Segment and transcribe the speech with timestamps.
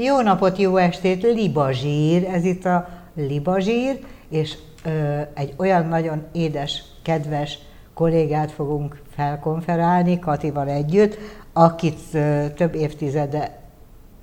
[0.00, 4.54] Jó napot, jó estét, Libazsír, ez itt a Libazsír, és
[4.84, 7.58] ö, egy olyan nagyon édes, kedves
[7.94, 11.18] kollégát fogunk felkonferálni Katival együtt,
[11.52, 13.58] akit ö, több évtizede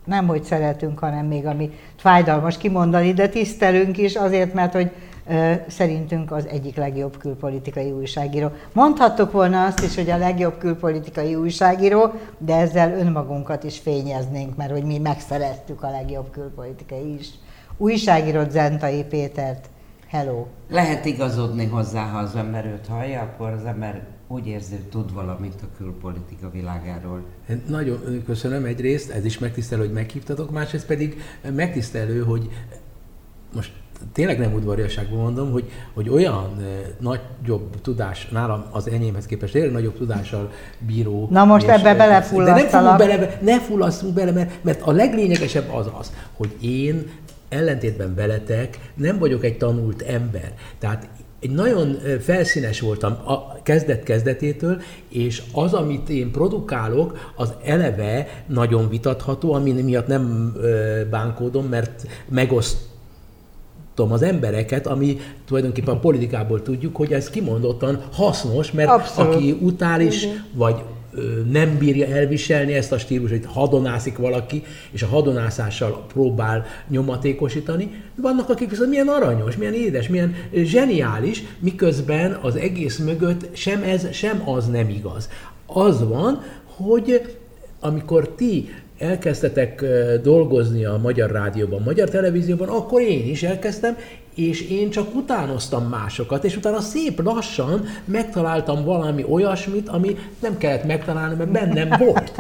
[0.06, 4.92] nem hogy szeretünk, hanem még ami fájdalmas kimondani, de tisztelünk is azért, mert hogy
[5.68, 8.52] szerintünk az egyik legjobb külpolitikai újságíró.
[8.74, 14.72] Mondhattuk volna azt is, hogy a legjobb külpolitikai újságíró, de ezzel önmagunkat is fényeznénk, mert
[14.72, 17.30] hogy mi megszereztük a legjobb külpolitikai is.
[17.78, 19.70] Újságírót Zentai Pétert.
[20.08, 20.46] Hello!
[20.70, 25.14] Lehet igazodni hozzá, ha az ember őt hallja, akkor az ember úgy érzi, hogy tud
[25.14, 27.24] valamit a külpolitika világáról.
[27.68, 31.22] Nagyon köszönöm egyrészt, ez is megtisztelő, hogy meghívtatok, másrészt pedig
[31.56, 32.50] megtisztelő, hogy
[33.54, 33.72] most
[34.14, 36.64] tényleg nem udvariasságban mondom, hogy, hogy olyan
[37.00, 41.28] nagyobb tudás, nálam az enyémhez képest tényleg nagyobb tudással bíró.
[41.32, 42.98] Na most ebbe belefullasztalak.
[42.98, 47.10] De nem bele, ne fullasszunk bele, mert, mert a leglényegesebb az az, hogy én
[47.50, 50.54] ellentétben veletek nem vagyok egy tanult ember.
[50.80, 51.08] Tehát
[51.40, 58.90] egy nagyon felszínes voltam a kezdet kezdetétől, és az, amit én produkálok, az eleve nagyon
[58.90, 60.54] vitatható, ami miatt nem
[61.10, 62.78] bánkódom, mert megoszt
[63.96, 69.36] az embereket, ami tulajdonképpen a politikából tudjuk, hogy ez kimondottan hasznos, mert Abszolút.
[69.36, 70.40] aki utál is, uh-huh.
[70.54, 70.76] vagy
[71.52, 78.04] nem bírja elviselni ezt a stílus, hogy hadonászik valaki, és a hadonászással próbál nyomatékosítani.
[78.16, 84.12] Vannak, akik viszont milyen aranyos, milyen édes, milyen zseniális, miközben az egész mögött sem ez,
[84.12, 85.30] sem az nem igaz.
[85.66, 87.36] Az van, hogy
[87.80, 89.86] amikor ti elkezdtetek
[90.22, 93.98] dolgozni a Magyar Rádióban, Magyar Televízióban, akkor én is elkezdtem,
[94.36, 100.84] és én csak utánoztam másokat, és utána szép lassan megtaláltam valami olyasmit, ami nem kellett
[100.84, 102.34] megtalálni, mert bennem volt.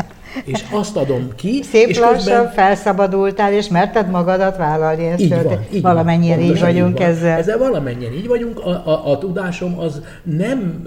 [0.46, 1.63] És azt adom ki.
[1.63, 2.51] Szép és lassan közben...
[2.51, 5.22] felszabadultál, és merted magadat vállalni ezt.
[5.22, 7.07] Így van, így valamennyien van, így vagyunk így van.
[7.07, 7.38] ezzel.
[7.38, 8.59] Ezzel valamennyien így vagyunk.
[8.59, 10.84] A, a, a tudásom az nem,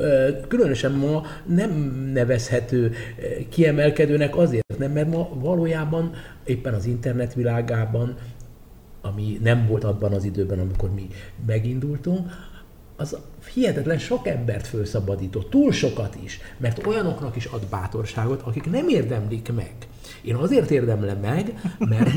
[0.49, 1.71] különösen ma nem
[2.13, 2.93] nevezhető
[3.49, 6.11] kiemelkedőnek azért nem, mert ma valójában
[6.45, 8.17] éppen az internet világában
[9.03, 11.07] ami nem volt abban az időben, amikor mi
[11.47, 12.31] megindultunk,
[12.97, 13.17] az
[13.49, 19.53] hihetetlen sok embert felszabadított, túl sokat is, mert olyanoknak is ad bátorságot, akik nem érdemlik
[19.55, 19.75] meg.
[20.23, 22.11] Én azért érdemlem meg, mert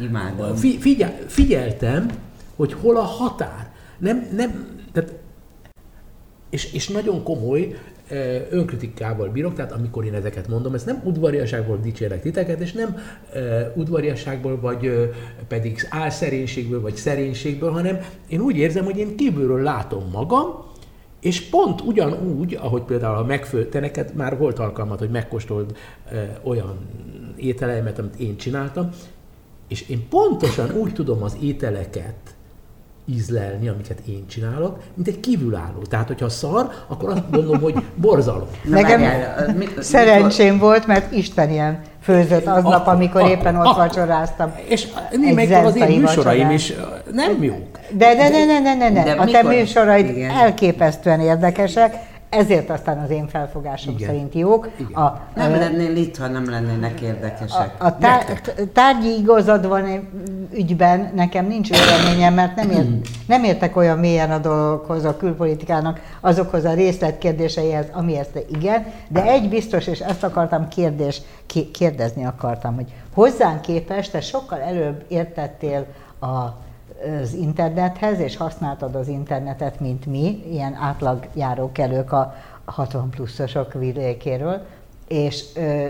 [0.00, 0.54] Imádom.
[0.56, 2.10] figyel, figyeltem,
[2.56, 3.72] hogy hol a határ.
[3.98, 5.14] Nem, nem, tehát,
[6.50, 7.78] és, és nagyon komoly
[8.50, 12.96] önkritikával bírok, tehát amikor én ezeket mondom, ez nem udvariasságból dicsérek titeket, és nem
[13.74, 15.10] udvariasságból, vagy
[15.48, 17.98] pedig álszerénységből, vagy szerénységből, hanem
[18.28, 20.72] én úgy érzem, hogy én kívülről látom magam,
[21.20, 25.76] és pont ugyanúgy, ahogy például a megfő, te neked már volt alkalmat, hogy megkóstold
[26.42, 26.78] olyan
[27.36, 28.88] ételeimet, amit én csináltam,
[29.68, 32.34] és én pontosan úgy tudom az ételeket
[33.06, 35.82] ízlelni, amiket én csinálok, mint egy kívülálló.
[35.88, 38.48] Tehát, hogyha szar, akkor azt mondom, hogy borzalom.
[38.64, 39.02] Nekem
[39.78, 44.54] szerencsém volt, mert Isten ilyen főzött aznap, amikor akkor, éppen ott akkor, vacsoráztam.
[44.68, 46.72] És némelyikor az én műsoraim is
[47.12, 47.78] nem jók.
[47.90, 49.02] De, de, de, de, de, de, de.
[49.02, 51.96] de a te műsoraid elképesztően érdekesek,
[52.34, 54.08] ezért aztán az én felfogásom Igen.
[54.08, 54.68] szerint jók.
[54.76, 55.02] Igen.
[55.02, 57.74] A, nem uh, lennél itt, ha nem lennének érdekesek.
[57.78, 58.40] A, a tár,
[58.72, 60.08] tárgyi igazad van
[60.52, 62.88] ügyben, nekem nincs véleményem, mert nem, ért,
[63.26, 69.24] nem értek olyan mélyen a dolgokhoz, a külpolitikának, azokhoz a részletkérdéseihez, amihez te igen, de
[69.24, 71.22] egy biztos, és ezt akartam kérdés,
[71.72, 75.86] kérdezni akartam, hogy hozzánk képest te sokkal előbb értettél
[76.20, 76.63] a
[77.22, 82.34] az internethez, és használtad az internetet, mint mi, ilyen átlagjárókelők a
[82.64, 84.66] 60 pluszosok vidékéről,
[85.08, 85.86] és ö,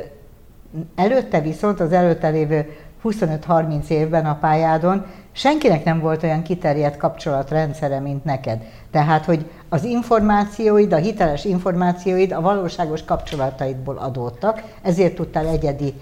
[0.95, 8.01] előtte viszont az előtte lévő 25-30 évben a pályádon senkinek nem volt olyan kiterjedt kapcsolatrendszere,
[8.01, 8.63] mint neked.
[8.91, 15.95] Tehát, hogy az információid, a hiteles információid a valóságos kapcsolataidból adódtak, ezért tudtál egyedi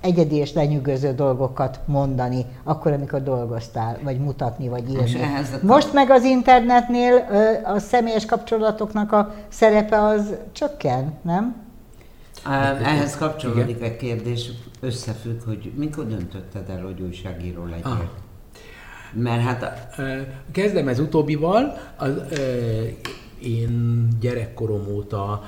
[0.00, 5.20] egyedi és lenyűgöző dolgokat mondani, akkor, amikor dolgoztál, vagy mutatni, vagy írni.
[5.62, 7.26] Most meg az internetnél
[7.64, 11.56] a személyes kapcsolatoknak a szerepe az csökken, nem?
[12.82, 14.50] Ehhez kapcsolódik egy kérdés,
[14.80, 17.82] összefügg, hogy mikor döntötted el, hogy újságíró legyél?
[17.84, 17.98] Ah.
[19.12, 19.88] Mert hát...
[20.52, 21.78] Kezdem ez utóbbival.
[21.96, 22.12] Az,
[23.42, 25.42] én gyerekkorom óta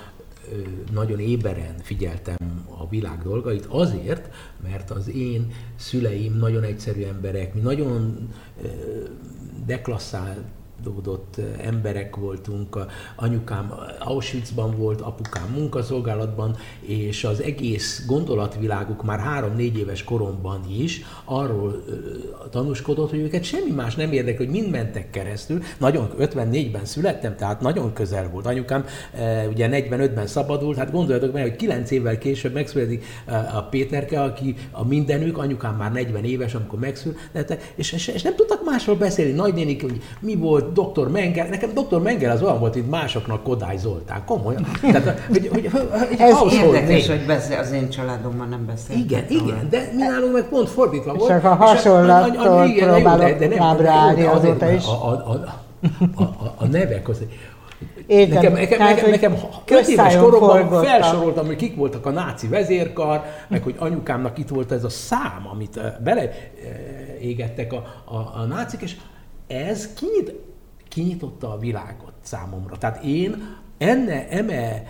[0.93, 7.61] nagyon éberen figyeltem a világ dolgait, azért, mert az én szüleim nagyon egyszerű emberek, mi
[7.61, 8.29] nagyon
[9.67, 10.45] deklasszált
[10.81, 12.79] elfogadódott emberek voltunk.
[13.17, 21.85] Anyukám Auschwitzban volt, apukám munkaszolgálatban, és az egész gondolatviláguk már három-négy éves koromban is arról
[22.51, 25.63] tanúskodott, hogy őket semmi más nem érdekel, hogy mind mentek keresztül.
[25.79, 28.47] Nagyon 54-ben születtem, tehát nagyon közel volt.
[28.47, 28.85] Anyukám
[29.49, 33.05] ugye 45-ben szabadult, hát gondoljatok meg, hogy 9 évvel később megszületik
[33.55, 38.35] a Péterke, aki a mindenük, anyukám már 40 éves, amikor megszületett, és, és, és nem
[38.35, 39.33] tudtak másról beszélni.
[39.33, 43.77] Nagynénik, hogy mi volt, doktor Mengel, nekem doktor Mengel az olyan volt, mint másoknak Kodály
[43.77, 44.67] Zoltán, komolyan.
[44.81, 45.89] Tehát, hogy, hogy, hogy,
[46.19, 48.97] Ez érdekes, hogy beszél, az én családommal nem beszél.
[48.97, 51.31] Igen, igen, de mi nálunk meg pont fordítva volt.
[51.31, 54.85] Csak a hasonlattól próbálok ábrálni azóta is.
[54.85, 55.31] A, a,
[56.15, 57.23] a, a, a nevek, az,
[58.07, 58.35] Értem.
[58.35, 59.35] Nekem, nekem, nekem, nekem
[59.67, 64.73] 5 éves koromban felsoroltam, hogy kik voltak a náci vezérkar, meg hogy anyukámnak itt volt
[64.73, 68.97] ez a szám, amit beleégettek a, a, a nácik, és
[69.47, 70.35] ez kinyit,
[70.91, 72.79] kinyitotta a világot számomra.
[72.79, 74.85] Tehát én enne, eme e,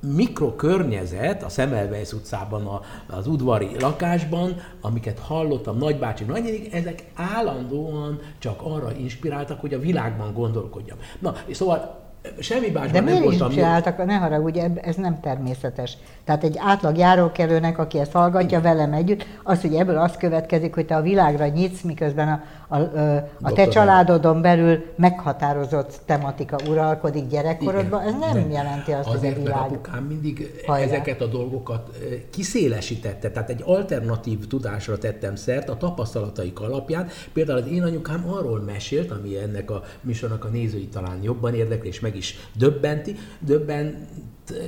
[0.00, 8.62] mikrokörnyezet a Szemelweis utcában, a, az udvari lakásban, amiket hallottam nagybácsi, nagynénik, ezek állandóan csak
[8.62, 10.98] arra inspiráltak, hogy a világban gondolkodjam.
[11.18, 12.05] Na, és szóval
[12.38, 13.48] semmi másban De nem voltam.
[13.48, 15.96] De csináltak, ne haragudj, ez nem természetes.
[16.24, 20.86] Tehát egy átlag járókelőnek, aki ezt hallgatja velem együtt, az, hogy ebből az következik, hogy
[20.86, 27.26] te a világra nyitsz, miközben a, a, a, a te családodon belül meghatározott tematika uralkodik
[27.28, 29.60] gyerekkorodban, ez nem, nem jelenti azt, Azért, hogy a világ...
[29.60, 30.84] apukám mindig hajrá.
[30.84, 31.90] ezeket a dolgokat
[32.30, 37.08] kiszélesítette, tehát egy alternatív tudásra tettem szert a tapasztalataik alapján.
[37.32, 41.88] Például az én anyukám arról mesélt, ami ennek a műsornak a nézői talán jobban érdekli,
[41.88, 44.08] és meg is döbbenti, döbben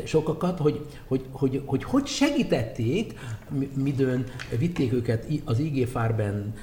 [0.04, 3.18] sokakat, hogy hogy, hogy, hogy, hogy segítették,
[3.74, 4.24] midőn
[4.58, 6.54] vitték őket az IG Farben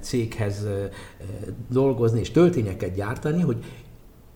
[0.00, 0.66] céghez
[1.70, 3.64] dolgozni és töltényeket gyártani, hogy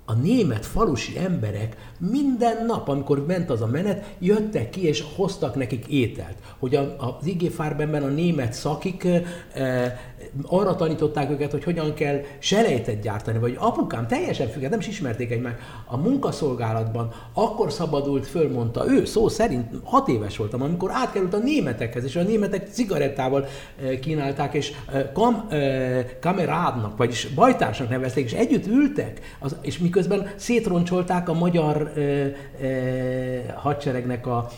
[0.05, 5.55] a német falusi emberek minden nap, amikor ment az a menet, jöttek ki és hoztak
[5.55, 6.37] nekik ételt.
[6.59, 10.01] Hogy a, az IG Farbenben a német szakik e,
[10.43, 15.31] arra tanították őket, hogy hogyan kell selejtet gyártani, vagy apukám teljesen függet, nem is ismerték
[15.31, 15.57] egymást.
[15.87, 21.39] A munkaszolgálatban akkor szabadult föl, mondta ő, szó szerint hat éves voltam, amikor átkerült a
[21.39, 23.47] németekhez, és a németek cigarettával
[24.01, 24.73] kínálták, és
[25.13, 25.49] kam,
[26.21, 31.93] kamerádnak, vagyis bajtársnak nevezték, és együtt ültek, az, és miközben szétroncsolták a magyar
[33.55, 34.49] hadseregnek a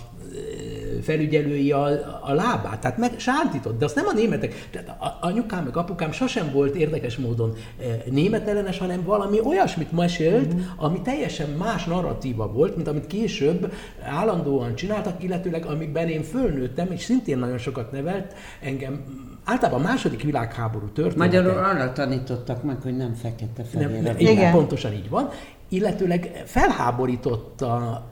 [1.03, 1.85] felügyelői a,
[2.23, 6.13] a lábát, tehát meg sántított, de azt nem a németek, tehát a, anyukám meg apukám
[6.13, 10.59] sosem volt érdekes módon e, német ellenes, hanem valami olyasmit mesélt, mm.
[10.77, 13.73] ami teljesen más narratíva volt, mint amit később
[14.03, 19.05] állandóan csináltak, illetőleg amikben én fölnőttem, és szintén nagyon sokat nevelt engem
[19.45, 21.17] általában a második világháború történt.
[21.17, 24.03] Magyarul arra tanítottak meg, hogy nem fekete-fehér.
[24.03, 25.29] Nem, igen, pontosan így van.
[25.69, 28.03] Illetőleg felháborította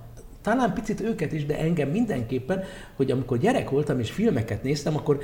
[0.43, 2.63] talán picit őket is, de engem mindenképpen,
[2.97, 5.19] hogy amikor gyerek voltam és filmeket néztem, akkor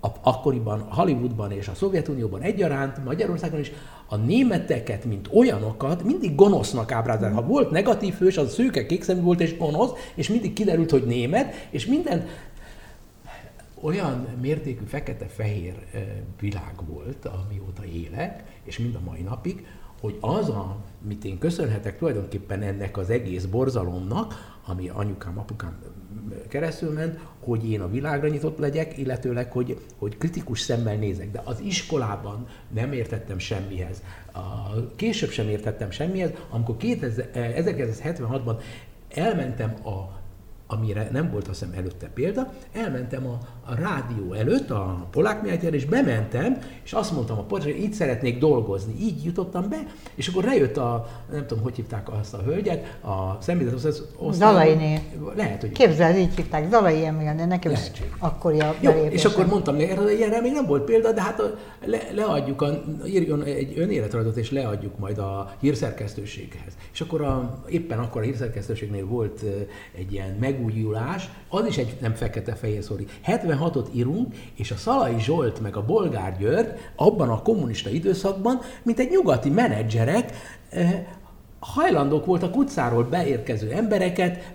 [0.00, 3.72] a, akkoriban Hollywoodban és a Szovjetunióban egyaránt, Magyarországon is
[4.08, 7.34] a németeket, mint olyanokat mindig gonosznak ábrázolták.
[7.34, 11.66] Ha volt negatív hős, az szőke kékszemű volt és gonosz, és mindig kiderült, hogy német,
[11.70, 12.26] és minden
[13.80, 15.74] olyan mértékű fekete-fehér
[16.40, 19.66] világ volt, amióta élek, és mind a mai napig,
[20.00, 24.34] hogy az, amit én köszönhetek tulajdonképpen ennek az egész borzalomnak,
[24.66, 25.78] ami anyukám, apukám
[26.48, 31.30] keresztül ment, hogy én a világra nyitott legyek, illetőleg, hogy, hogy kritikus szemmel nézek.
[31.30, 34.02] De az iskolában nem értettem semmihez.
[34.96, 38.60] Később sem értettem semmihez, amikor 1976-ban
[39.08, 40.17] elmentem a
[40.70, 43.38] amire nem volt azt hiszem előtte példa, elmentem a,
[43.70, 47.92] a rádió előtt, a Polák Miátyára, és bementem, és azt mondtam a portásra, hogy így
[47.92, 48.94] szeretnék dolgozni.
[49.00, 49.76] Így jutottam be,
[50.14, 54.32] és akkor rejött a, nem tudom, hogy hívták azt a hölgyet, a személyzet osztályban.
[54.32, 55.00] Zalainé.
[55.36, 55.72] Lehet, hogy...
[55.72, 57.78] Képzeld, így hívták, Zalai Emil, de nekem is
[58.18, 61.42] akkor a Jó, és akkor mondtam, hogy erre, ilyenre még nem volt példa, de hát
[61.84, 66.72] le, leadjuk, a, írjon egy önéletrajzot, és leadjuk majd a hírszerkesztőséghez.
[66.92, 69.44] És akkor a, éppen akkor a hírszerkesztőségnél volt
[69.96, 73.06] egy ilyen meg megújulás, az is egy nem fekete-fehér szóri.
[73.26, 78.98] 76-ot írunk, és a Szalai Zsolt meg a Bolgár György abban a kommunista időszakban, mint
[78.98, 80.32] egy nyugati menedzserek,
[80.70, 81.06] eh,
[81.58, 84.50] hajlandók voltak utcáról beérkező embereket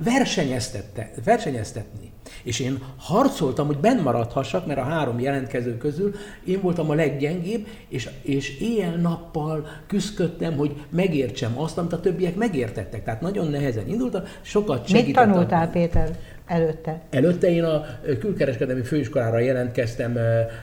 [1.24, 2.13] versenyeztetni.
[2.44, 6.14] És én harcoltam, hogy benn maradhassak, mert a három jelentkező közül
[6.46, 13.04] én voltam a leggyengébb, és, és éjjel-nappal küzdöttem, hogy megértsem azt, amit a többiek megértettek.
[13.04, 15.28] Tehát nagyon nehezen indultam, sokat segítettem.
[15.28, 16.10] Mit tanultál, Péter?
[16.48, 17.02] Előtte.
[17.10, 17.86] Előtte én a
[18.20, 20.18] külkereskedelmi főiskolára jelentkeztem,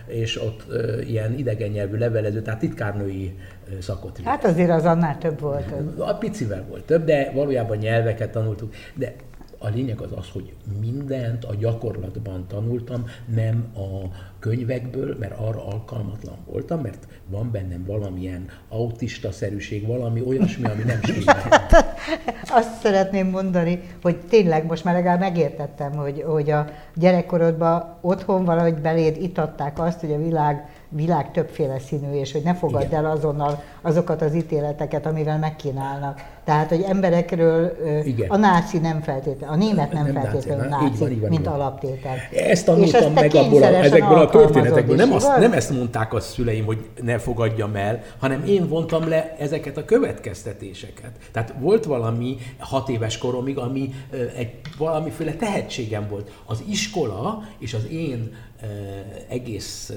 [0.07, 0.65] és ott
[1.07, 3.39] ilyen idegen nyelvű levelező, tehát titkárnői
[3.81, 4.33] szakot írtam.
[4.33, 5.73] Hát azért az annál több volt.
[5.99, 8.75] A picivel volt több, de valójában nyelveket tanultuk.
[8.95, 9.15] De
[9.63, 16.37] a lényeg az az, hogy mindent a gyakorlatban tanultam, nem a könyvekből, mert arra alkalmatlan
[16.47, 21.43] voltam, mert van bennem valamilyen autista-szerűség, valami olyasmi, ami nem stimmel.
[22.49, 28.75] Azt szeretném mondani, hogy tényleg most már legalább megértettem, hogy, hogy a gyerekkorodban otthon valahogy
[28.75, 33.05] beléd itatták azt, hogy a világ világ többféle színű, és hogy ne fogadd Igen.
[33.05, 36.21] el azonnal azokat az ítéleteket, amivel megkínálnak.
[36.45, 38.31] Tehát, hogy emberekről Igen.
[38.31, 41.55] a náci nem feltétlenül, a német nem, nem feltétlenül náci, náci van, mint van.
[41.55, 42.17] alaptétel.
[42.33, 44.97] Ezt tanultam meg abból a, ezekből a történetekből.
[44.97, 49.37] Nem, azt, nem ezt mondták a szüleim, hogy ne fogadjam el, hanem én vontam le
[49.39, 51.11] ezeket a következtetéseket.
[51.33, 53.95] Tehát volt valami hat éves koromig, ami
[54.37, 56.31] egy valamiféle tehetségem volt.
[56.47, 58.33] Az iskola és az én
[59.29, 59.93] egész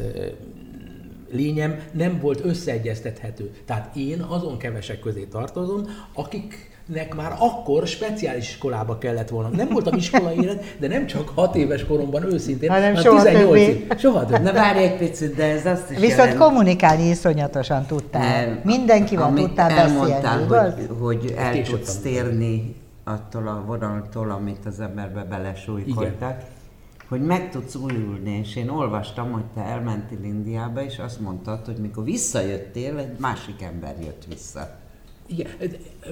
[1.33, 3.51] lényem nem volt összeegyeztethető.
[3.65, 9.49] Tehát én azon kevesek közé tartozom, akik nek már akkor speciális iskolába kellett volna.
[9.49, 13.97] Nem voltam iskolai élet, de nem csak hat éves koromban őszintén, hanem soha 18 év.
[13.97, 14.43] Soha többé.
[14.43, 16.37] Na várj egy picit, de ez azt is Viszont jelent.
[16.37, 18.45] kommunikálni iszonyatosan tudtál.
[18.45, 25.23] Nem, Mindenkivel tudtál beszélni, hogy, hogy el tudsz térni attól a vonaltól, amit az emberbe
[25.23, 26.11] belesújkoltak.
[26.19, 26.61] Igen
[27.07, 31.77] hogy meg tudsz újulni, és én olvastam, hogy te elmentél Indiába, és azt mondtad, hogy
[31.77, 34.81] mikor visszajöttél, egy másik ember jött vissza.
[35.25, 35.47] Igen.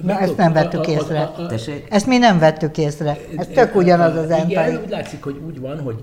[0.02, 1.22] Na, ezt nem vettük észre.
[1.22, 1.54] A, a, a,
[1.88, 3.18] ezt mi nem vettük észre.
[3.36, 4.68] Ez tök ugyanaz az ember.
[4.68, 6.02] Igen, úgy látszik, hogy úgy van, hogy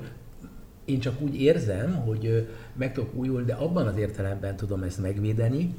[0.86, 5.76] én csak úgy érzem, hogy meg tudok újulni, de abban az értelemben tudom ezt megvédeni,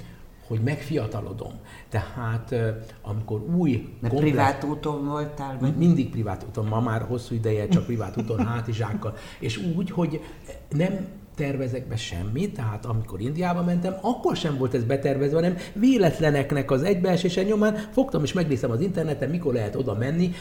[0.51, 1.53] hogy megfiatalodom.
[1.89, 2.55] Tehát
[3.03, 3.71] amikor új...
[4.01, 4.31] De komplex...
[4.31, 5.57] privát úton voltál?
[5.61, 5.77] Vagy?
[5.77, 9.17] Mindig privát úton, ma már hosszú ideje csak privát úton, hátizsákkal.
[9.39, 10.21] És úgy, hogy
[10.69, 16.71] nem tervezek be semmit, tehát amikor Indiába mentem, akkor sem volt ez betervezve, hanem véletleneknek
[16.71, 20.33] az egybeesése nyomán fogtam és megnéztem az interneten, mikor lehet oda menni,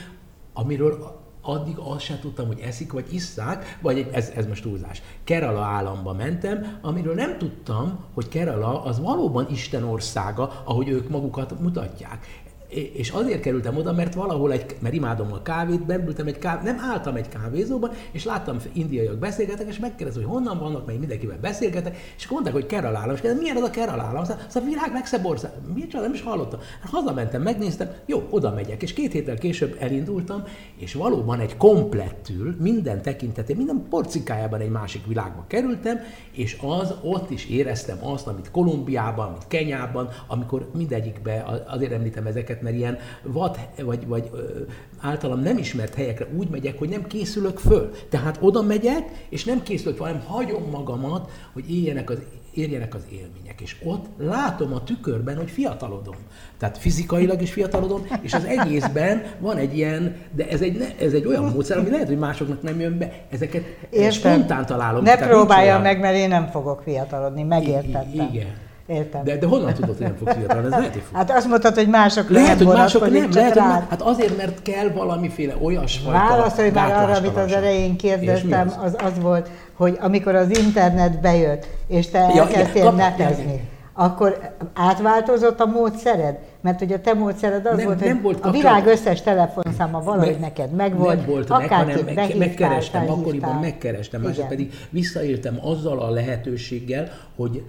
[0.53, 1.19] amiről
[1.51, 5.01] addig azt sem tudtam, hogy eszik vagy isszák, vagy ez, ez most túlzás.
[5.23, 11.59] Kerala államba mentem, amiről nem tudtam, hogy Kerala az valóban Isten országa, ahogy ők magukat
[11.59, 12.25] mutatják
[12.69, 16.79] és azért kerültem oda, mert valahol egy, mert imádom a kávét, beültem egy kávé, nem
[16.91, 21.97] álltam egy kávézóban, és láttam indiaiak beszélgetek, és megkérdeztem, hogy honnan vannak, mert mindenkivel beszélgetek,
[22.17, 24.21] és akkor mondták, hogy Kerala állam, és kérdeztem, milyen az a Kerala állam?
[24.21, 25.51] Az a világ legszebb ország.
[25.73, 26.59] Miért nem is hallottam?
[26.81, 30.43] Hát hazamentem, megnéztem, jó, oda megyek, és két héttel később elindultam,
[30.77, 35.99] és valóban egy komplettül, minden tekintetén, minden porcikájában egy másik világba kerültem,
[36.31, 42.58] és az ott is éreztem azt, amit Kolumbiában, amit Kenyában, amikor mindegyikbe, azért említem ezeket,
[42.59, 44.59] helyeket, mert ilyen vad, vagy, vagy ö,
[44.99, 47.91] általam nem ismert helyekre úgy megyek, hogy nem készülök föl.
[48.09, 52.17] Tehát oda megyek, és nem készülök föl, hanem hagyom magamat, hogy éljenek az
[52.53, 53.61] érjenek az élmények.
[53.61, 56.15] És ott látom a tükörben, hogy fiatalodom.
[56.57, 61.25] Tehát fizikailag is fiatalodom, és az egészben van egy ilyen, de ez egy, ez egy
[61.25, 63.25] olyan módszer, ami lehet, hogy másoknak nem jön be.
[63.29, 64.11] Ezeket Értem.
[64.11, 65.03] spontán találom.
[65.03, 68.29] Ne próbálja meg, mert én nem fogok fiatalodni, megértettem.
[68.31, 68.68] igen.
[68.89, 69.23] Értem.
[69.23, 70.63] De, de honnan tudod, hogy nem fogsz fiatal?
[70.63, 71.17] Ez lehet, hogy fog.
[71.17, 73.85] Hát azt mondtad, hogy mások lehet, hogy mások nem, lehet, hogy nem.
[73.89, 78.77] Hát azért, mert kell valamiféle olyasfajta Válaszolj már arra, amit az elején kérdeztem, az?
[78.83, 84.03] az az volt, hogy amikor az internet bejött, és te ja, elkezdtél ja, netezni, ja,
[84.05, 86.37] akkor átváltozott a módszered?
[86.61, 90.01] Mert hogy a te módszered az nem, volt, nem hogy volt a világ összes telefonszáma
[90.01, 95.57] valahogy me, neked megvolt, nem volt meg, hanem meg, megkerestem, akkoriban megkerestem, mások pedig visszaéltem
[95.61, 97.63] azzal a lehetőséggel, hogy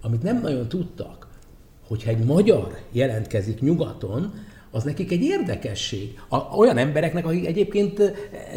[0.00, 1.28] amit nem nagyon tudtak,
[1.86, 4.32] hogyha egy magyar jelentkezik nyugaton,
[4.74, 6.18] az nekik egy érdekesség.
[6.28, 8.12] A, olyan embereknek, akik egyébként eh,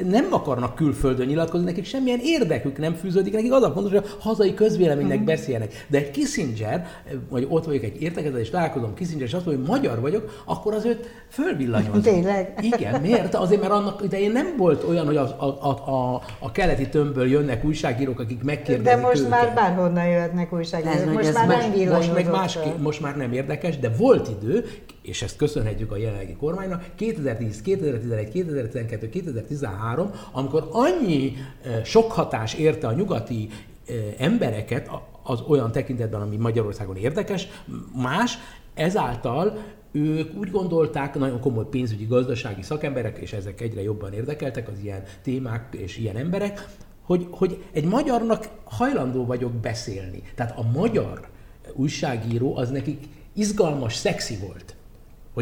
[0.10, 4.16] nem akarnak külföldön nyilatkozni, nekik semmilyen érdekük nem fűződik, nekik az a fontos, hogy a
[4.20, 5.86] hazai közvéleménynek beszéljenek.
[5.88, 6.88] De egy Kissinger,
[7.30, 10.74] vagy ott vagyok egy értekezet, és találkozom Kissinger, és azt mondja, hogy magyar vagyok, akkor
[10.74, 12.12] az őt fölvillanyozza.
[12.12, 12.54] Tényleg?
[12.76, 13.36] Igen, miért?
[13.36, 17.66] Azért, mert annak idején nem volt olyan, hogy a, a, a, a keleti tömbből jönnek
[17.66, 19.30] újságírók, akik megkérdezik De most őket.
[19.30, 23.90] már bárhonnan jöhetnek újságírók, most már nem most meg más, most már nem érdekes, de
[23.98, 24.66] volt idő,
[25.08, 31.34] és ezt köszönhetjük a jelenlegi kormánynak, 2010, 2011, 2012, 2013, amikor annyi
[31.64, 33.50] eh, sok hatás érte a nyugati
[33.88, 34.90] eh, embereket,
[35.24, 37.48] az olyan tekintetben, ami Magyarországon érdekes,
[37.96, 38.38] más,
[38.74, 39.58] ezáltal
[39.92, 45.04] ők úgy gondolták, nagyon komoly pénzügyi, gazdasági szakemberek, és ezek egyre jobban érdekeltek, az ilyen
[45.22, 46.68] témák és ilyen emberek,
[47.02, 50.22] hogy, hogy egy magyarnak hajlandó vagyok beszélni.
[50.36, 51.28] Tehát a magyar
[51.74, 54.77] újságíró az nekik izgalmas, szexi volt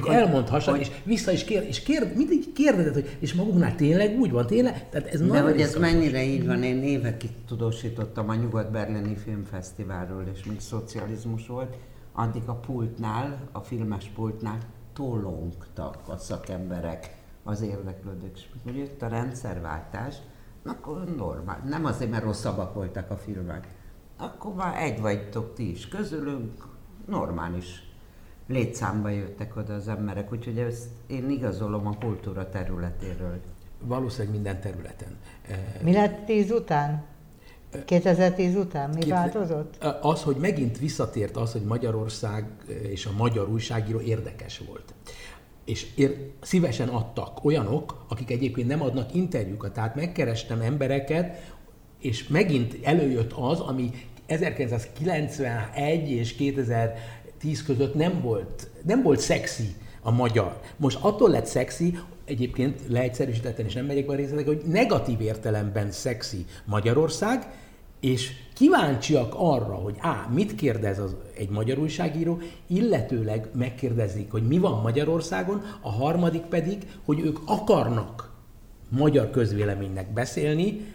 [0.01, 3.75] hogy, hogy elmondhassad, hogy, és vissza is kér, és kér, mindig kérdezed, hogy és magunknál
[3.75, 4.89] tényleg úgy van, tényleg?
[4.89, 10.43] Tehát ez De hogy ez mennyire így van, én évekig tudósítottam a Nyugat-Berlini Filmfesztiválról, és
[10.43, 11.75] még szocializmus volt,
[12.13, 14.57] addig a pultnál, a filmes pultnál
[14.93, 20.15] tolongtak a szakemberek az érdeklődők, és hogy jött a rendszerváltás,
[20.65, 23.67] akkor normál, nem azért, mert rosszabbak voltak a filmek,
[24.17, 26.65] akkor már egy vagytok ti is közülünk,
[27.05, 27.84] normális
[28.47, 33.39] létszámba jöttek oda az emberek, úgyhogy ezt én igazolom a kultúra területéről.
[33.79, 35.17] Valószínűleg minden területen.
[35.81, 37.03] Mi lett tíz után?
[37.85, 39.83] 2010 után mi Két, változott?
[40.01, 42.45] Az, hogy megint visszatért az, hogy Magyarország
[42.89, 44.93] és a magyar újságíró érdekes volt.
[45.65, 49.73] És ér, szívesen adtak olyanok, akik egyébként nem adnak interjúkat.
[49.73, 51.53] Tehát megkerestem embereket,
[51.99, 53.91] és megint előjött az, ami
[54.25, 56.35] 1991 és
[57.45, 60.59] 2010 között nem volt, nem volt szexi a magyar.
[60.77, 65.91] Most attól lett szexi, egyébként leegyszerűsítetten és nem megyek be a részletek, hogy negatív értelemben
[65.91, 67.47] szexi Magyarország,
[67.99, 74.57] és kíváncsiak arra, hogy á, mit kérdez az egy magyar újságíró, illetőleg megkérdezik, hogy mi
[74.57, 78.33] van Magyarországon, a harmadik pedig, hogy ők akarnak
[78.89, 80.93] magyar közvéleménynek beszélni,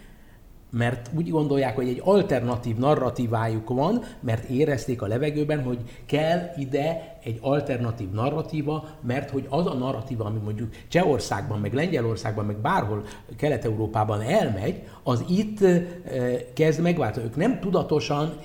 [0.70, 7.18] mert úgy gondolják, hogy egy alternatív narratívájuk van, mert érezték a levegőben, hogy kell ide
[7.22, 13.04] egy alternatív narratíva, mert hogy az a narratíva, ami mondjuk Csehországban, meg Lengyelországban, meg bárhol
[13.36, 15.58] Kelet-Európában elmegy, az itt
[16.54, 17.28] kezd megváltozni.
[17.28, 18.36] Ők nem tudatosan,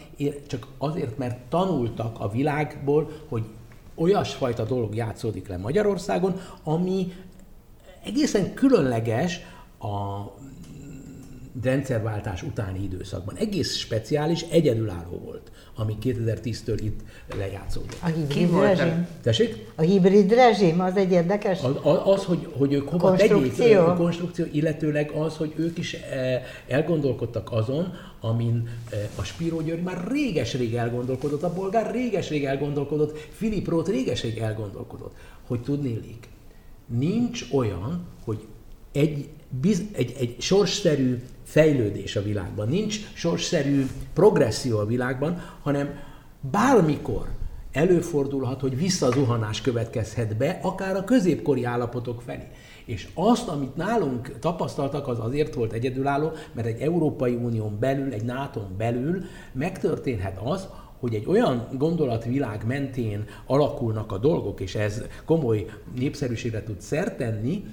[0.47, 3.43] csak azért, mert tanultak a világból, hogy
[3.95, 7.13] olyasfajta dolog játszódik le Magyarországon, ami
[8.05, 9.41] egészen különleges
[9.79, 10.23] a
[11.63, 13.35] rendszerváltás utáni időszakban.
[13.35, 16.99] Egész speciális, egyedülálló volt, ami 2010-től itt
[17.37, 17.97] lejátszódott.
[18.01, 19.07] A hibrid rezsim?
[19.21, 19.65] Tessék?
[19.75, 23.79] A hibrid rezsim, az egy érdekes Az, az hogy, hogy ők hova konstrukció.
[23.79, 29.83] a konstrukció, illetőleg az, hogy ők is eh, elgondolkodtak azon, amin eh, a Spiró György
[29.83, 35.15] már réges-rég elgondolkodott, a bolgár réges-rég elgondolkodott, Filip Roth réges-rég elgondolkodott,
[35.47, 36.27] hogy tudnélik,
[36.85, 38.45] nincs olyan, hogy
[38.91, 39.29] egy,
[39.61, 45.99] biz, egy, egy sorsszerű fejlődés a világban, nincs sorsszerű progresszió a világban, hanem
[46.51, 47.27] bármikor
[47.71, 52.47] előfordulhat, hogy visszazuhanás következhet be, akár a középkori állapotok felé.
[52.85, 58.23] És azt, amit nálunk tapasztaltak, az azért volt egyedülálló, mert egy Európai Unión belül, egy
[58.23, 60.67] nato belül megtörténhet az,
[60.99, 67.63] hogy egy olyan gondolatvilág mentén alakulnak a dolgok, és ez komoly népszerűségre tud szertenni,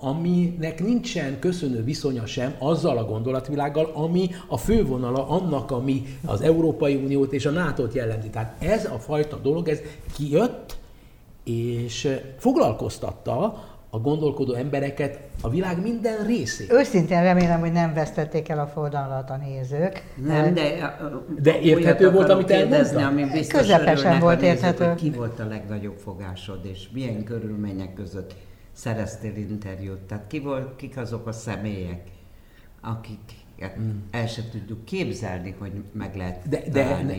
[0.00, 6.94] aminek nincsen köszönő viszonya sem azzal a gondolatvilággal, ami a fővonala annak, ami az Európai
[6.94, 8.28] Uniót és a NATO-t jellemzi.
[8.28, 9.78] Tehát ez a fajta dolog, ez
[10.16, 10.78] kijött,
[11.44, 16.66] és foglalkoztatta a gondolkodó embereket a világ minden részén.
[16.70, 20.04] Őszintén remélem, hogy nem vesztették el a fordalat a nézők.
[20.26, 20.96] Nem, de,
[21.42, 23.04] de érthető volt, amit elmondtam?
[23.04, 24.84] Ami biztos Közepesen volt nézők, érthető.
[24.84, 28.34] Hogy ki volt a legnagyobb fogásod, és milyen körülmények között
[28.72, 29.98] szereztél interjút.
[29.98, 32.08] Tehát ki volt, kik azok a személyek,
[32.80, 33.18] akik
[33.80, 33.90] mm.
[34.10, 37.14] el sem tudjuk képzelni, hogy meg lehet de, de ne,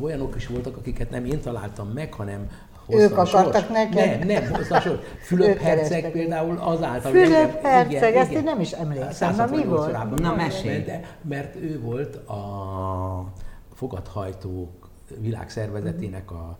[0.00, 2.48] olyanok is voltak, akiket nem én találtam meg, hanem
[2.88, 4.18] ők akartak neked?
[4.18, 5.00] Nem, nem, hozzá sor.
[5.22, 7.10] Fülöp Herceg például azáltal...
[7.10, 9.34] Fülöp Herceg, ezt én nem is emlékszem.
[9.34, 10.20] Na mi volt?
[10.20, 10.84] Na mesélj.
[11.22, 13.32] Mert ő volt a
[13.74, 14.88] fogadhajtók
[15.20, 16.58] világszervezetének a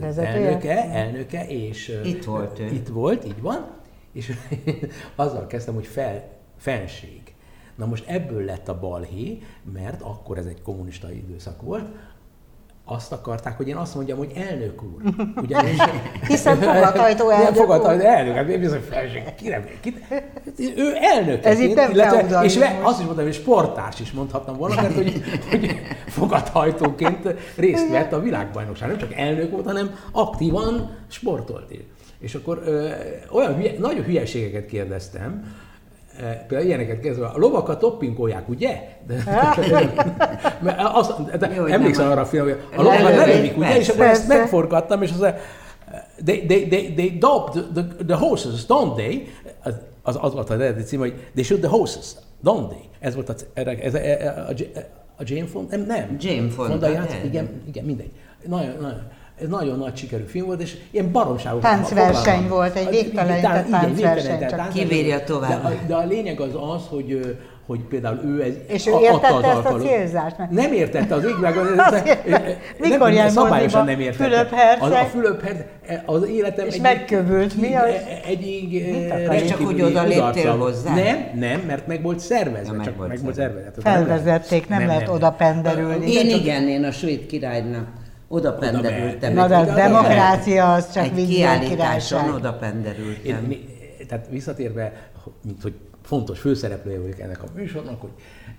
[0.00, 0.46] Vezetője?
[0.46, 2.64] elnöke, elnöke, és itt volt ő.
[2.66, 3.66] Itt volt, így van,
[4.12, 4.32] és
[5.16, 7.22] azzal kezdtem, hogy fel, fenség.
[7.74, 9.38] Na most ebből lett a balhé,
[9.72, 11.88] mert akkor ez egy kommunista időszak volt,
[12.84, 15.02] azt akarták, hogy én azt mondjam, hogy elnök úr.
[15.44, 15.76] Ugyanis,
[16.26, 19.94] Hiszen fogadhajtó elnök fogadhajtó elnök, hát bizony felség, ki nem, ki,
[20.76, 21.44] ő elnök.
[21.44, 24.94] Ez itt nem illetve, És ve, azt is mondtam, hogy sportárs is mondhattam volna, mert
[24.94, 28.88] hogy, hogy fogadhajtóként részt vett a világbajnokság.
[28.88, 31.72] Nem csak elnök volt, hanem aktívan sportolt.
[32.18, 32.90] És akkor ö,
[33.30, 35.54] olyan hülye, nagyon hülyeségeket kérdeztem,
[36.20, 38.80] például ilyeneket kezdve, a lovakat toppinkolják, ugye?
[39.06, 39.22] De,
[40.64, 43.78] mert az, de, Jó, emlékszem arra a filmre, hogy a lovakat lelövik, ugye?
[43.78, 45.26] És akkor ezt megforgattam, és az
[46.24, 49.26] they, they, they, they dope the, the, the horses, don't they?
[49.62, 52.06] Az, az, az volt az eredeti cím, hogy they shoot the horses,
[52.44, 52.88] don't they?
[52.98, 54.52] Ez volt a, ez, a, a,
[55.16, 56.16] a Jane Fonda, nem, nem.
[56.20, 56.70] Jane Fonda.
[56.70, 58.10] Fonda játszik, igen, igen, mindegy.
[58.46, 59.02] Nagyon, nagyon.
[59.42, 61.62] Ez nagyon nagy sikerű film volt, és ilyen baromságos.
[61.62, 64.46] Táncverseny volt, egy végtelenített táncverseny.
[64.72, 65.62] Kivírja tovább.
[65.62, 69.66] De, de a lényeg az az, hogy hogy például ő ez És ő értette ezt
[69.66, 70.36] a célzást?
[70.50, 71.54] Nem értette az égvilág,
[72.78, 74.24] Mikor nem, szabályosan nem értette.
[74.24, 75.42] Fülöp az, a Fülöp
[76.04, 77.90] az életem és egy, megkövült, mi az?
[78.26, 78.72] Egyik
[79.32, 80.94] és csak úgy oda léptél hozzá?
[80.94, 82.76] Nem, nem, mert meg volt szervezve.
[82.76, 83.72] Ja, csak meg volt szervezve.
[83.78, 86.12] Felvezették, nem, nem lehet oda penderülni.
[86.12, 87.86] Én igen, én a svéd királynak
[88.28, 89.32] oda penderültem.
[89.32, 93.50] Na, de a demokrácia az csak egy kiállításon oda penderültem.
[93.50, 93.68] Én,
[94.08, 95.10] tehát visszatérve,
[95.42, 98.10] mint hogy fontos főszereplője vagyok ennek a műsornak, hogy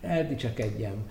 [0.02, 1.06] eldicsekedjem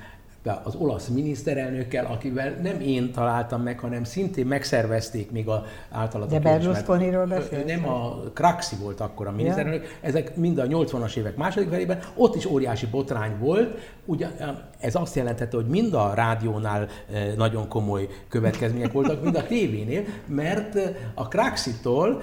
[0.64, 6.33] az olasz miniszterelnökkel, akivel nem én találtam meg, hanem szintén megszervezték még a általatok.
[6.33, 7.66] De Berlusconiról beszélt?
[7.66, 9.88] Nem, a Craxi volt akkor a miniszterelnök, ja.
[10.00, 14.33] ezek mind a 80-as évek második felében, ott is óriási botrány volt, Ugyan,
[14.78, 16.88] ez azt jelentette, hogy mind a rádiónál
[17.37, 20.78] nagyon komoly következmények voltak, mind a tévénél, mert
[21.14, 22.22] a Craxi-tól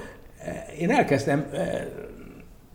[0.79, 1.45] én elkezdtem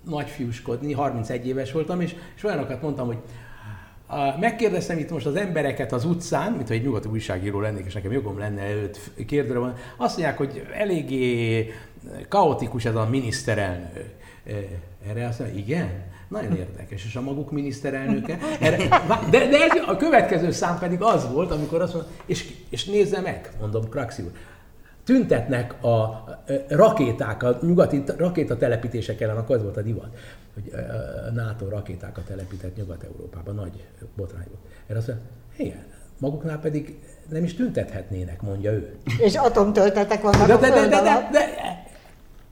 [0.08, 3.18] nagyfiúskodni, 31 éves voltam, és, és olyanokat mondtam, hogy
[4.40, 8.38] megkérdeztem itt most az embereket az utcán, mint egy nyugati újságíró lennék, és nekem jogom
[8.38, 11.72] lenne őt kérdőre van, azt mondják, hogy eléggé
[12.28, 14.14] kaotikus ez a miniszterelnök.
[15.08, 16.04] Erre azt mondja, igen?
[16.28, 17.04] Nagyon érdekes.
[17.04, 18.38] És a maguk miniszterelnöke.
[18.60, 18.76] Erre,
[19.30, 23.20] de, de ez, a következő szám pedig az volt, amikor azt mondja, és, és nézze
[23.20, 24.30] meg, mondom Kraxi úr,
[25.04, 26.24] tüntetnek a
[26.68, 30.16] rakéták, a nyugati rakétatelepítések ellen, akkor ez volt a divat,
[30.56, 30.72] hogy
[31.28, 33.84] a NATO rakétákat telepített Nyugat-Európában, nagy
[34.16, 34.62] botrány volt.
[34.86, 35.84] Erre azt mondja, igen,
[36.18, 38.96] maguknál pedig nem is tüntethetnének, mondja ő.
[39.18, 41.84] És atomtöltetek vannak de, a de, de, de, de, de,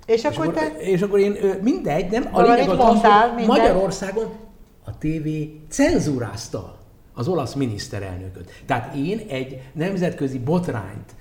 [0.06, 0.72] és, és akkor, te...
[0.78, 2.28] És akkor én mindegy, nem?
[2.30, 3.00] A lényeg az, az,
[3.34, 4.32] hogy Magyarországon
[4.84, 5.28] a TV
[5.68, 6.78] cenzúrázta
[7.14, 8.50] az olasz miniszterelnököt.
[8.66, 11.14] Tehát én egy nemzetközi botrányt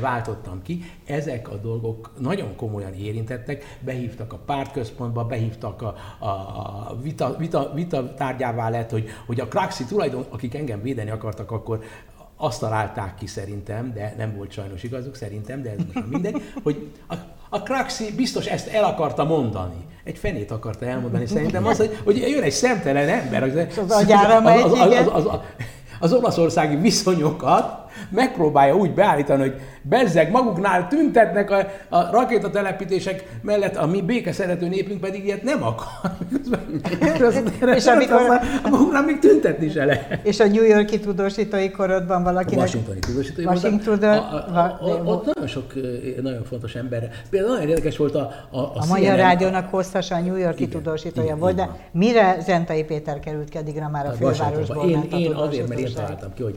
[0.00, 0.82] váltottam ki.
[1.04, 7.72] Ezek a dolgok nagyon komolyan érintettek, behívtak a pártközpontba, behívtak a, a, a vita, vita,
[7.74, 11.84] vita tárgyává lett, hogy, hogy a Kraxi tulajdon, akik engem védeni akartak, akkor
[12.36, 16.90] azt találták ki szerintem, de nem volt sajnos igazuk szerintem, de ez most mindegy, hogy
[17.08, 17.14] a,
[17.48, 19.86] a Kraxi biztos ezt el akarta mondani.
[20.04, 23.42] Egy fenét akarta elmondani szerintem, az, hogy, hogy jön egy szemtelen ember.
[23.42, 23.54] Az,
[23.88, 24.06] az
[24.42, 25.38] megy, az, az, az, az, az,
[26.00, 31.56] az olaszországi viszonyokat megpróbálja úgy beállítani, hogy bezzeg maguknál tüntetnek a,
[31.88, 36.10] a rakétatelepítések mellett, a mi békeszerető népünk pedig ilyet nem akar.
[37.76, 38.40] és amikor...
[38.70, 40.26] Maguknál még tüntetni se lehet.
[40.26, 42.58] És a New Yorki tudósítói korodban valakinek...
[42.58, 44.18] A Washingtoni tudósítói Washington, a, a,
[44.56, 45.72] a, a, ott nagyon sok
[46.22, 47.10] nagyon fontos ember.
[47.30, 48.30] Például nagyon érdekes volt a...
[48.50, 52.84] A, a, a Magyar Rádiónak hosszasan New Yorki igen, tudósítója igen, volt, de mire Zentai
[52.84, 54.88] Péter került ki addigra már a fővárosból?
[54.88, 56.56] Én, én azért, mert én találtam ki, hogy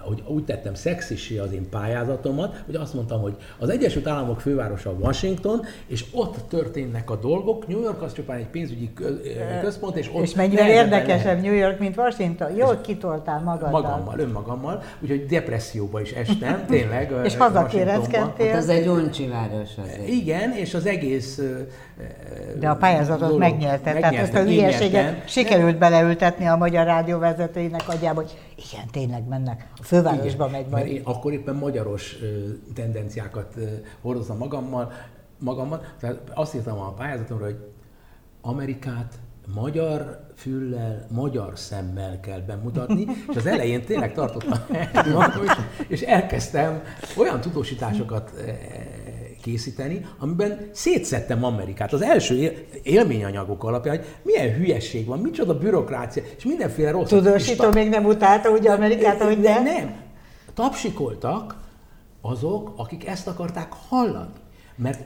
[0.00, 4.90] hogy úgy tettem szexisé az én pályázatomat, hogy azt mondtam, hogy az Egyesült Államok fővárosa
[4.90, 8.90] Washington, és ott történnek a dolgok, New York az csupán egy pénzügyi
[9.60, 10.22] központ, és ott...
[10.22, 11.42] És mennyivel érdekesebb.
[11.42, 12.56] New York, mint Washington?
[12.56, 13.70] Jól kitoltál magaddal.
[13.70, 17.12] Magammal, önmagammal, úgyhogy depresszióba is estem, tényleg.
[17.24, 18.46] és hazakéreckedtél.
[18.46, 20.08] Hát ez egy uncsi város azért.
[20.08, 21.40] Igen, és az egész
[22.58, 28.20] de a pályázatot megnyerte, tehát ezt a hülyeséget sikerült beleültetni a Magyar Rádió vezetőinek agyába,
[28.20, 30.84] hogy igen, tényleg mennek, a fővárosba igen, megy majd.
[30.84, 32.16] Mert én akkor éppen magyaros
[32.74, 33.54] tendenciákat
[34.00, 34.92] hordozom magammal,
[35.38, 37.58] magammal, tehát azt írtam a pályázatomra, hogy
[38.40, 39.18] Amerikát
[39.54, 44.58] magyar füllel, magyar szemmel kell bemutatni, és az elején tényleg tartottam.
[45.88, 46.82] És elkezdtem
[47.16, 48.32] olyan tudósításokat
[49.48, 51.92] készíteni, amiben szétszettem Amerikát.
[51.92, 57.08] Az első élményanyagok alapján, hogy milyen hülyeség van, micsoda bürokrácia, és mindenféle rossz.
[57.08, 59.62] Tudósító még nem utálta ugye Amerikát, hogy nem?
[59.62, 59.94] Nem.
[60.54, 61.56] Tapsikoltak
[62.20, 64.30] azok, akik ezt akarták hallani.
[64.76, 65.00] Mert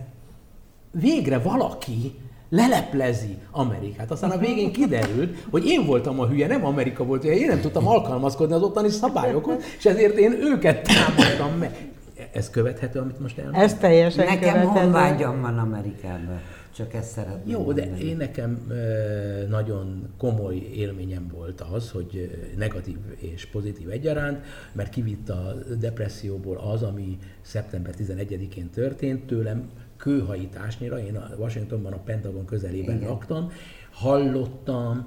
[0.90, 2.14] végre valaki
[2.50, 4.10] leleplezi Amerikát.
[4.10, 7.88] Aztán a végén kiderült, hogy én voltam a hülye, nem Amerika volt, én nem tudtam
[7.88, 11.91] alkalmazkodni az ottani szabályokhoz, és ezért én őket támadtam meg
[12.32, 13.64] ez követhető, amit most elmondtam?
[13.64, 14.66] Ez teljesen Nekem követhető.
[14.68, 16.40] honvágyam van Amerikában.
[16.74, 17.90] Csak ezt szeretném Jó, mondani.
[17.90, 18.72] de én nekem
[19.48, 26.82] nagyon komoly élményem volt az, hogy negatív és pozitív egyaránt, mert kivitt a depresszióból az,
[26.82, 33.08] ami szeptember 11-én történt tőlem, kőhajításnyira, én a Washingtonban a Pentagon közelében Igen.
[33.08, 33.52] laktam,
[33.90, 35.06] hallottam,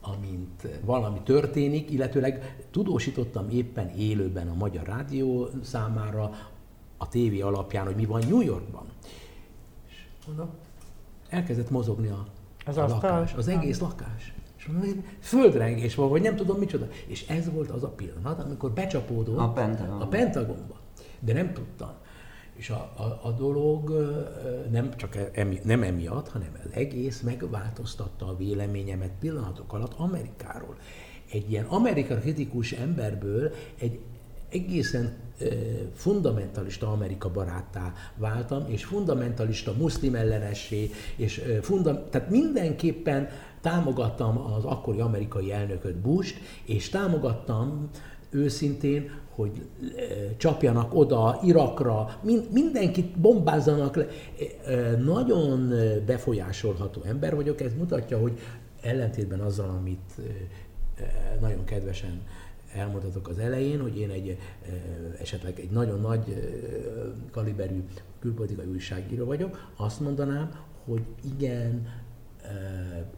[0.00, 6.30] amint valami történik, illetőleg tudósítottam éppen élőben a Magyar Rádió számára
[6.96, 8.86] a tévé alapján, hogy mi van New Yorkban.
[9.88, 9.94] És
[10.26, 10.48] mondom,
[11.28, 12.26] elkezdett mozogni a,
[12.66, 14.34] az a lakás, az egész lakás.
[14.56, 16.88] És mondom, földrengés van, vagy nem tudom micsoda.
[17.06, 20.00] És ez volt az a pillanat, amikor becsapódott a, Pentagon.
[20.00, 20.76] a Pentagonba.
[21.20, 21.92] De nem tudtam.
[22.54, 23.90] És a, a, a dolog
[24.70, 30.76] nem csak e, emi, nem emiatt, hanem az egész megváltoztatta a véleményemet pillanatok alatt Amerikáról.
[31.30, 34.00] Egy ilyen Amerika kritikus emberből egy
[34.48, 35.16] egészen
[35.94, 43.28] fundamentalista Amerika baráttá váltam, és fundamentalista muszlim ellenessé, és funda, tehát mindenképpen
[43.60, 47.88] támogattam az akkori amerikai elnököt Bush-t, és támogattam
[48.30, 49.66] őszintén, hogy
[50.36, 52.20] csapjanak oda Irakra,
[52.52, 54.06] mindenkit bombázzanak le.
[55.04, 55.72] Nagyon
[56.06, 58.38] befolyásolható ember vagyok, ez mutatja, hogy
[58.82, 60.14] ellentétben azzal, amit
[61.40, 62.20] nagyon kedvesen
[62.72, 64.38] elmondhatok az elején, hogy én egy
[65.20, 66.52] esetleg egy nagyon nagy
[67.30, 67.84] kaliberű
[68.20, 70.50] külpolitikai újságíró vagyok, azt mondanám,
[70.84, 71.02] hogy
[71.38, 71.88] igen,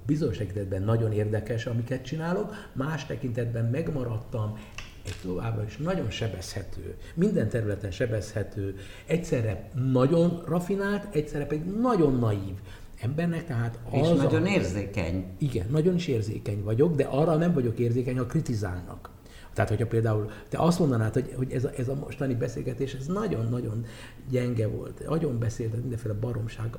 [0.07, 4.59] bizonyos tekintetben nagyon érdekes, amiket csinálok, más tekintetben megmaradtam
[5.05, 12.55] egy továbbra is nagyon sebezhető, minden területen sebezhető, egyszerre nagyon rafinált, egyszerre pedig nagyon naív
[13.01, 14.49] embernek, tehát az És nagyon a...
[14.49, 15.25] érzékeny.
[15.39, 19.11] Igen, nagyon is érzékeny vagyok, de arra nem vagyok érzékeny, ha kritizálnak.
[19.59, 23.07] Tehát, hogyha például te azt mondanád, hogy, hogy ez, a, ez a mostani beszélgetés, ez
[23.07, 23.85] nagyon-nagyon
[24.31, 26.77] gyenge volt, nagyon beszélted mindenféle baromság,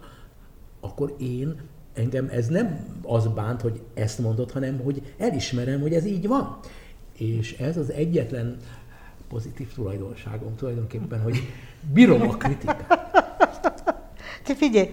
[0.80, 1.62] akkor én,
[1.94, 6.60] engem ez nem az bánt, hogy ezt mondod, hanem hogy elismerem, hogy ez így van.
[7.18, 8.58] És ez az egyetlen
[9.28, 11.38] pozitív tulajdonságom tulajdonképpen, hogy
[11.94, 12.88] bírom a kritikát.
[14.44, 14.90] Te figyelj,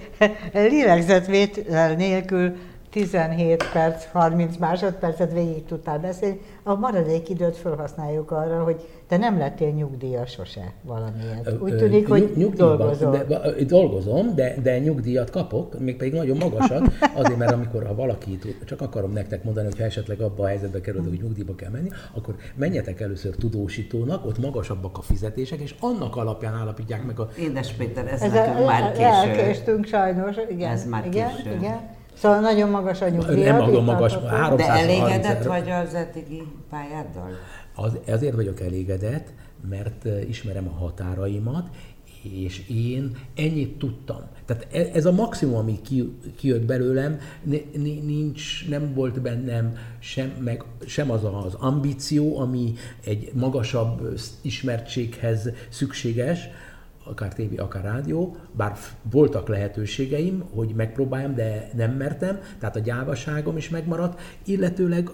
[0.52, 2.56] lélegzetvétel nélkül
[2.90, 9.38] 17 perc, 30 másodpercet végig tudtál beszélni, a maradék időt felhasználjuk arra, hogy te nem
[9.38, 11.62] lettél nyugdíjas sose valamiért.
[11.62, 13.24] Úgy tűnik, hogy Nyug, dolgozol.
[13.28, 18.38] De, dolgozom, de, de nyugdíjat kapok, még pedig nagyon magasat, azért, mert amikor ha valaki,
[18.64, 21.88] csak akarom nektek mondani, hogy ha esetleg abba a helyzetbe kerül, hogy nyugdíjba kell menni,
[22.14, 27.28] akkor menjetek először tudósítónak, ott magasabbak a fizetések, és annak alapján állapítják meg a...
[27.38, 29.04] Édes Péter, ez, ez nekünk a, már késő.
[29.04, 30.70] Elkéstünk sajnos, igen.
[30.70, 31.56] Ez már igen, késő.
[31.56, 31.95] Igen.
[32.16, 33.44] Szóval nagyon magas a nyugdíj.
[33.44, 37.30] Nem nagyon magas, 300 De elégedett vagy az eddigi pályáddal?
[37.74, 39.32] Az, ezért vagyok elégedett,
[39.68, 41.68] mert ismerem a határaimat,
[42.22, 44.20] és én ennyit tudtam.
[44.44, 45.80] Tehát e, ez a maximum, ami
[46.36, 47.18] kijött belőlem,
[47.82, 52.74] nincs, nem volt bennem sem, meg, sem az az ambíció, ami
[53.04, 56.48] egy magasabb ismertséghez szükséges,
[57.08, 58.76] akár tévé, akár rádió, bár
[59.10, 65.10] voltak lehetőségeim, hogy megpróbáljam, de nem mertem, tehát a gyávaságom is megmaradt, illetőleg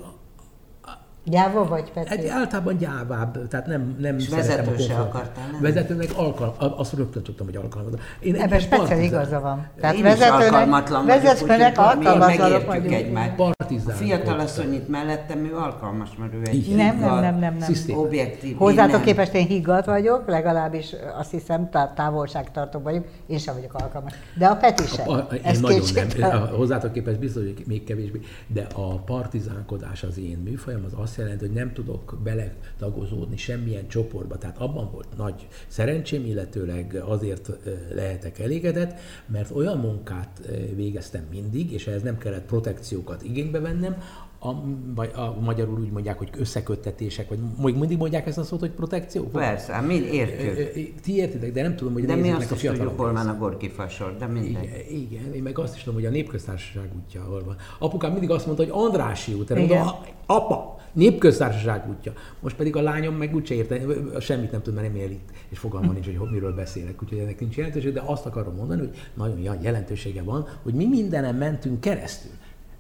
[1.24, 2.18] Gyáva vagy, Petri?
[2.18, 5.60] Egy, általában gyávább, tehát nem, nem És vezető se akartál, nem?
[5.60, 8.00] Vezetőnek alkalm, azt rögtön tudtam, hogy alkalmazom.
[8.20, 9.66] Én Ebben speciál igaza van.
[9.80, 12.92] Tehát Én vezetőnek, alkalmatlan vezetőnek alkalmatlanok vagyunk.
[12.92, 13.34] egymást.
[13.34, 13.94] Partizán.
[13.94, 17.98] A fiatal asszony itt mellettem, ő alkalmas, mert ő egy nem, nem, nem, nem, nem.
[17.98, 18.56] objektív.
[18.56, 24.12] Hozzátok képest én higgadt vagyok, legalábbis azt hiszem, távolságtartó vagyok, én sem vagyok alkalmas.
[24.38, 25.08] De a Peti sem.
[25.08, 25.82] A, a, én nagyon
[26.18, 31.11] nem, hozzátok képest biztos, hogy még kevésbé, de a partizánkodás az én műfajom, az azt
[31.16, 34.38] jelenti, hogy nem tudok beletagozódni semmilyen csoportba.
[34.38, 37.50] Tehát abban volt nagy szerencsém, illetőleg azért
[37.94, 43.96] lehetek elégedett, mert olyan munkát végeztem mindig, és ehhez nem kellett protekciókat igénybe vennem,
[44.44, 44.54] a,
[44.94, 48.70] vagy a, magyarul úgy mondják, hogy összeköttetések, vagy még mindig mondják ezt a szót, hogy
[48.70, 49.24] protekció?
[49.24, 51.00] Persze, mi értjük.
[51.00, 53.36] Ti értitek, de nem tudom, hogy De mi azt a is tudjuk, hol van a
[53.36, 54.62] Gorki fasor, de mindegy.
[54.62, 57.56] Igen, igen, én meg azt is tudom, hogy a népköztársaság útja hol van.
[57.78, 59.54] Apukám mindig azt mondta, hogy Andrási út.
[59.54, 62.12] Mondta, apa, népköztársaság útja.
[62.40, 63.80] Most pedig a lányom meg úgyse érte,
[64.20, 67.40] semmit nem tud, mert nem él itt, és fogalma nincs, hogy miről beszélek, úgyhogy ennek
[67.40, 72.30] nincs jelentősége, de azt akarom mondani, hogy nagyon jelentősége van, hogy mi mindenem mentünk keresztül.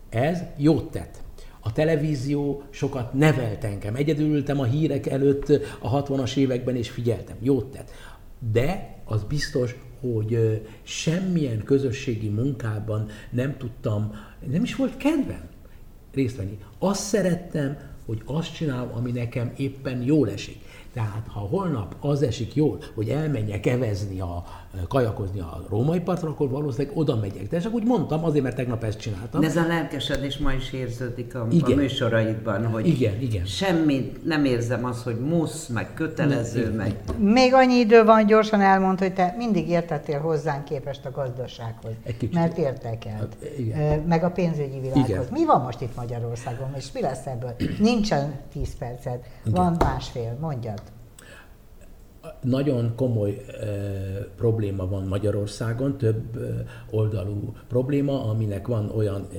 [0.08, 1.22] Ez jót tett.
[1.60, 3.94] A televízió sokat nevelt engem.
[3.94, 5.48] Egyedül ültem a hírek előtt
[5.80, 7.36] a 60-as években, és figyeltem.
[7.40, 7.90] Jót tett.
[8.52, 14.12] De az biztos, hogy semmilyen közösségi munkában nem tudtam,
[14.50, 15.42] nem is volt kedvem
[16.14, 16.58] részt venni.
[16.78, 20.56] Azt szerettem, hogy azt csinálom, ami nekem éppen jól esik.
[20.92, 24.44] Tehát ha holnap az esik jól, hogy elmenjek evezni, a,
[24.88, 27.48] kajakozni a római partra, akkor valószínűleg oda megyek.
[27.48, 29.40] De csak úgy mondtam, azért, mert tegnap ezt csináltam.
[29.40, 31.72] De ez a lelkesedés ma is érződik a, igen.
[31.72, 33.44] a műsoraidban, hogy igen, igen.
[33.44, 36.96] semmit nem érzem az, hogy musz, meg kötelező, ne, meg...
[37.18, 41.92] Még annyi idő van, gyorsan elmond, hogy te mindig értettél hozzánk képest a gazdasághoz.
[42.32, 43.18] Mert értekelt.
[43.18, 44.00] Hát, igen.
[44.00, 45.08] Meg a pénzügyi világhoz.
[45.08, 45.26] Igen.
[45.30, 47.54] Mi van most itt Magyarországon, és mi lesz ebből?
[47.78, 50.80] Nincsen 10 percet, van másfél, mondjad
[52.42, 53.66] nagyon komoly e,
[54.36, 59.38] probléma van Magyarországon, több e, oldalú probléma, aminek van olyan e,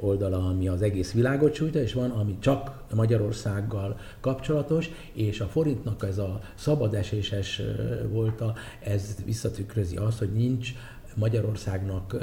[0.00, 6.04] oldala, ami az egész világot sújtja, és van, ami csak Magyarországgal kapcsolatos, és a forintnak
[6.08, 7.62] ez a szabadeséses
[8.10, 10.72] volta, ez visszatükrözi azt, hogy nincs
[11.14, 12.16] Magyarországnak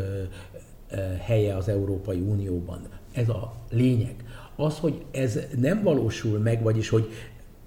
[1.20, 2.80] helye az Európai Unióban.
[3.14, 4.16] Ez a lényeg.
[4.56, 7.10] Az, hogy ez nem valósul meg, vagyis hogy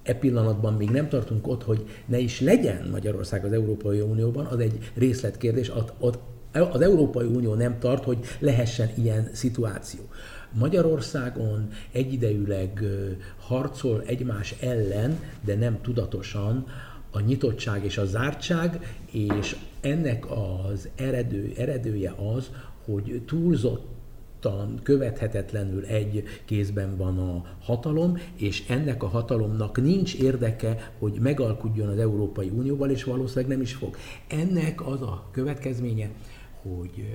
[0.05, 4.59] e pillanatban még nem tartunk ott, hogy ne is legyen Magyarország az Európai Unióban, az
[4.59, 5.73] egy részletkérdés.
[6.73, 10.01] Az Európai Unió nem tart, hogy lehessen ilyen szituáció.
[10.53, 12.83] Magyarországon egyidejűleg
[13.39, 16.67] harcol egymás ellen, de nem tudatosan
[17.11, 22.51] a nyitottság és a zártság, és ennek az eredő, eredője az,
[22.85, 23.87] hogy túlzott
[24.83, 31.99] követhetetlenül egy kézben van a hatalom, és ennek a hatalomnak nincs érdeke, hogy megalkudjon az
[31.99, 33.97] Európai Unióval, és valószínűleg nem is fog.
[34.29, 36.11] Ennek az a következménye,
[36.63, 37.09] hogy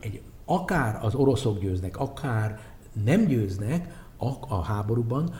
[0.00, 2.60] egy, akár az oroszok győznek, akár
[3.04, 5.34] nem győznek a, a háborúban,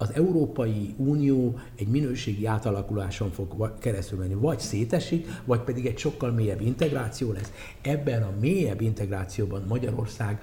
[0.00, 4.34] az Európai Unió egy minőségi átalakuláson fog keresztül menni.
[4.34, 7.52] Vagy szétesik, vagy pedig egy sokkal mélyebb integráció lesz.
[7.82, 10.40] Ebben a mélyebb integrációban Magyarország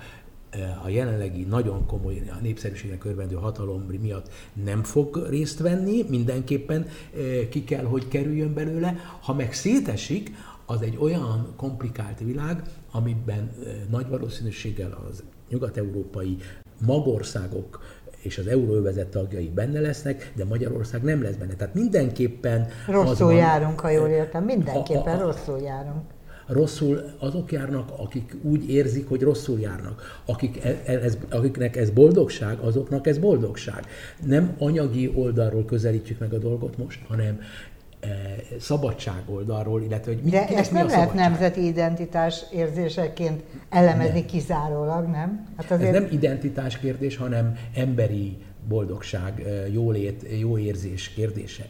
[0.83, 4.29] a jelenlegi nagyon komoly a népszerűségnek örvendő hatalom miatt
[4.63, 8.95] nem fog részt venni, mindenképpen eh, ki kell, hogy kerüljön belőle.
[9.21, 10.31] Ha meg szétesik,
[10.65, 16.38] az egy olyan komplikált világ, amiben eh, nagy valószínűséggel az nyugat-európai
[16.86, 17.81] magországok
[18.21, 21.53] és az euróövezet tagjai benne lesznek, de Magyarország nem lesz benne.
[21.53, 22.67] Tehát mindenképpen...
[22.88, 26.01] Rosszul van, járunk, ha jól értem, mindenképpen a, a, rosszul járunk.
[26.47, 30.21] Rosszul azok járnak, akik úgy érzik, hogy rosszul járnak.
[30.25, 33.86] Akik e, e, ez, akiknek ez boldogság, azoknak ez boldogság.
[34.25, 37.39] Nem anyagi oldalról közelítjük meg a dolgot most, hanem
[37.99, 44.25] E, szabadság oldalról, illetve hogy De ezt nem lehet nemzeti identitás érzéseként elemezni nem.
[44.25, 45.47] kizárólag, nem?
[45.57, 45.95] Hát azért...
[45.95, 51.65] Ez nem identitás kérdés, hanem emberi boldogság, jólét, jó érzés kérdése.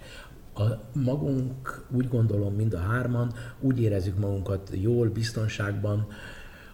[0.60, 6.08] A magunk, úgy gondolom, mind a hárman, úgy érezzük magunkat jól, biztonságban,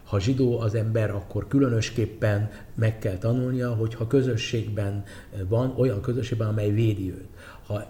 [0.04, 5.04] ha zsidó az ember, akkor különösképpen meg kell tanulnia, hogy ha közösségben
[5.48, 7.28] van, olyan közösségben, amely védi őt.
[7.66, 7.84] Ha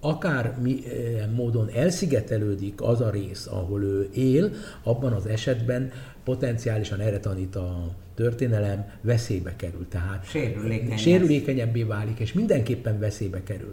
[0.00, 4.50] akár milyen módon elszigetelődik az a rész, ahol ő él,
[4.82, 5.90] abban az esetben
[6.24, 9.88] potenciálisan erre tanít a történelem, veszélybe kerül.
[9.88, 13.72] Tehát Sérülékeny sérülékenyebbé válik, és mindenképpen veszélybe kerül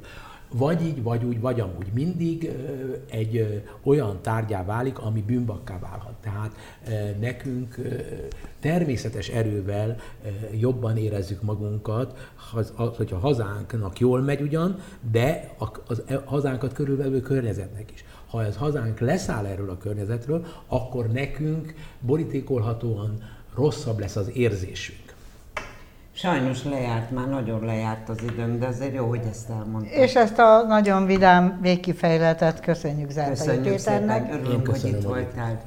[0.54, 2.52] vagy így, vagy úgy, vagy amúgy mindig
[3.10, 6.14] egy olyan tárgyá válik, ami bűnbakká válhat.
[6.22, 6.56] Tehát
[7.20, 7.76] nekünk
[8.60, 9.96] természetes erővel
[10.60, 12.32] jobban érezzük magunkat,
[12.98, 14.80] hogyha hazánknak jól megy ugyan,
[15.12, 15.72] de a
[16.06, 18.04] e, hazánkat körülvevő környezetnek is.
[18.28, 23.14] Ha ez hazánk leszáll erről a környezetről, akkor nekünk borítékolhatóan
[23.56, 25.11] rosszabb lesz az érzésünk.
[26.14, 30.02] Sajnos lejárt, már nagyon lejárt az időnk, de azért jó, hogy ezt elmondtam.
[30.02, 34.24] És ezt a nagyon vidám végkifejletet köszönjük Zártai Köszönjük Péternek.
[34.24, 35.62] szépen, örülünk, hogy itt voltál.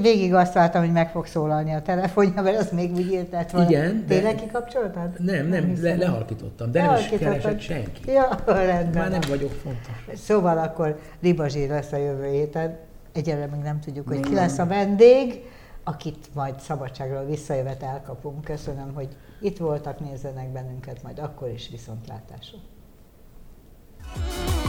[0.00, 3.68] Végig azt vártam, hogy meg fog szólalni a telefonja, mert azt még úgy írtett volna.
[3.68, 4.04] Igen.
[4.06, 5.08] Tényleg kikapcsoltad?
[5.18, 8.12] Nem, nem, nem le, lehalkítottam, de nem is keresett senki.
[8.12, 9.02] Ja, rendben.
[9.02, 10.18] Már nem vagyok fontos.
[10.18, 12.78] Szóval akkor Ribazsír lesz a jövő héten.
[13.12, 15.40] Egyelőre még nem tudjuk, hogy ki lesz a vendég
[15.84, 18.44] akit majd szabadságról visszajövet elkapunk.
[18.44, 22.58] Köszönöm, hogy itt voltak, nézzenek bennünket majd akkor is viszontlátásra.
[24.14, 24.61] thank you